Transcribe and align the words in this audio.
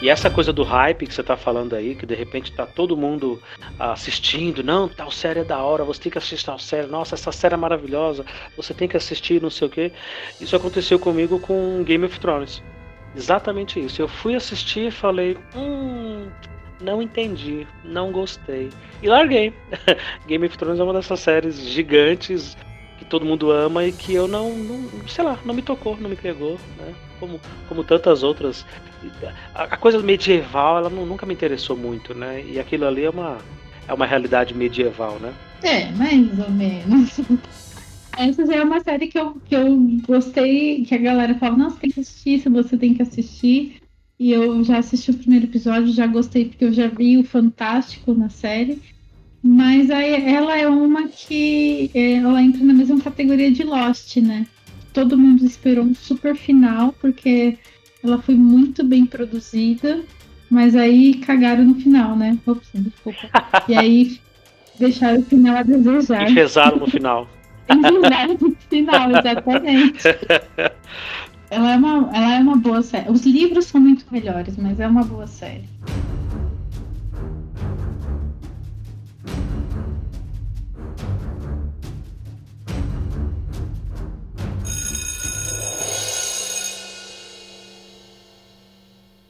E 0.00 0.08
essa 0.08 0.30
coisa 0.30 0.52
do 0.52 0.62
hype 0.62 1.06
que 1.08 1.14
você 1.14 1.24
tá 1.24 1.36
falando 1.36 1.74
aí, 1.74 1.96
que 1.96 2.06
de 2.06 2.14
repente 2.14 2.52
tá 2.52 2.64
todo 2.64 2.96
mundo 2.96 3.42
assistindo, 3.78 4.62
não, 4.62 4.88
tal 4.88 5.10
série 5.10 5.40
é 5.40 5.44
da 5.44 5.58
hora, 5.58 5.82
você 5.82 6.02
tem 6.02 6.12
que 6.12 6.18
assistir 6.18 6.46
tal 6.46 6.58
série, 6.58 6.86
nossa, 6.86 7.16
essa 7.16 7.32
série 7.32 7.54
é 7.54 7.56
maravilhosa, 7.56 8.24
você 8.56 8.72
tem 8.72 8.86
que 8.86 8.96
assistir, 8.96 9.42
não 9.42 9.50
sei 9.50 9.66
o 9.66 9.70
que. 9.70 9.92
Isso 10.40 10.54
aconteceu 10.54 11.00
comigo 11.00 11.40
com 11.40 11.82
Game 11.82 12.04
of 12.04 12.20
Thrones. 12.20 12.62
Exatamente 13.16 13.80
isso. 13.80 14.00
Eu 14.00 14.06
fui 14.06 14.36
assistir 14.36 14.86
e 14.86 14.90
falei, 14.92 15.36
hum, 15.56 16.28
não 16.80 17.02
entendi, 17.02 17.66
não 17.84 18.12
gostei. 18.12 18.70
E 19.02 19.08
larguei. 19.08 19.52
Game 20.28 20.46
of 20.46 20.56
Thrones 20.56 20.78
é 20.78 20.84
uma 20.84 20.92
dessas 20.92 21.18
séries 21.18 21.58
gigantes 21.60 22.56
todo 23.08 23.24
mundo 23.24 23.50
ama 23.50 23.84
e 23.84 23.92
que 23.92 24.12
eu 24.12 24.28
não, 24.28 24.54
não 24.56 25.08
sei 25.08 25.24
lá, 25.24 25.38
não 25.44 25.54
me 25.54 25.62
tocou, 25.62 25.96
não 25.96 26.10
me 26.10 26.16
pegou, 26.16 26.58
né? 26.78 26.94
Como, 27.18 27.40
como 27.68 27.82
tantas 27.82 28.22
outras. 28.22 28.64
A, 29.54 29.64
a 29.64 29.76
coisa 29.76 29.98
medieval, 30.00 30.78
ela 30.78 30.90
não, 30.90 31.04
nunca 31.04 31.26
me 31.26 31.34
interessou 31.34 31.76
muito, 31.76 32.14
né? 32.14 32.44
E 32.44 32.60
aquilo 32.60 32.86
ali 32.86 33.04
é 33.04 33.10
uma, 33.10 33.38
é 33.88 33.92
uma 33.92 34.06
realidade 34.06 34.54
medieval, 34.54 35.18
né? 35.18 35.34
É, 35.62 35.90
mais 35.92 36.38
ou 36.38 36.50
menos. 36.50 37.20
Essa 38.18 38.42
é 38.52 38.62
uma 38.62 38.80
série 38.80 39.06
que 39.06 39.18
eu, 39.18 39.40
que 39.44 39.54
eu 39.54 39.78
gostei, 40.06 40.84
que 40.84 40.94
a 40.94 40.98
galera 40.98 41.36
fala, 41.36 41.56
nossa, 41.56 41.78
tem 41.78 41.90
que 41.90 42.00
assistir, 42.00 42.40
se 42.40 42.48
você 42.48 42.76
tem 42.76 42.92
que 42.92 43.02
assistir. 43.02 43.80
E 44.18 44.32
eu 44.32 44.64
já 44.64 44.78
assisti 44.78 45.12
o 45.12 45.16
primeiro 45.16 45.46
episódio, 45.46 45.92
já 45.92 46.04
gostei 46.06 46.46
porque 46.46 46.64
eu 46.64 46.72
já 46.72 46.88
vi 46.88 47.16
o 47.16 47.24
Fantástico 47.24 48.12
na 48.14 48.28
série. 48.28 48.82
Mas 49.42 49.90
aí 49.90 50.32
ela 50.34 50.56
é 50.56 50.66
uma 50.66 51.08
que 51.08 51.90
é, 51.94 52.14
ela 52.14 52.42
entra 52.42 52.64
na 52.64 52.74
mesma 52.74 53.00
categoria 53.00 53.50
de 53.50 53.62
Lost, 53.62 54.16
né? 54.16 54.46
Todo 54.92 55.18
mundo 55.18 55.44
esperou 55.44 55.84
um 55.84 55.94
super 55.94 56.34
final, 56.34 56.92
porque 57.00 57.56
ela 58.02 58.20
foi 58.20 58.34
muito 58.34 58.84
bem 58.84 59.06
produzida, 59.06 60.02
mas 60.50 60.74
aí 60.74 61.14
cagaram 61.14 61.64
no 61.64 61.74
final, 61.76 62.16
né? 62.16 62.36
Ops, 62.46 62.68
desculpa. 62.74 63.28
E 63.68 63.76
aí 63.76 64.18
deixaram 64.78 65.20
o 65.20 65.24
final 65.24 65.56
a 65.56 65.62
desejar. 65.62 66.30
Enfesaram 66.30 66.78
no 66.78 66.86
final. 66.86 67.28
Enfesaram 67.70 68.36
no 68.40 68.56
final, 68.68 69.10
exatamente. 69.10 70.02
Ela 71.50 71.72
é, 71.72 71.76
uma, 71.76 72.10
ela 72.14 72.34
é 72.34 72.40
uma 72.40 72.56
boa 72.56 72.82
série. 72.82 73.10
Os 73.10 73.24
livros 73.24 73.64
são 73.64 73.80
muito 73.80 74.04
melhores, 74.10 74.54
mas 74.58 74.78
é 74.78 74.86
uma 74.86 75.02
boa 75.02 75.26
série. 75.26 75.64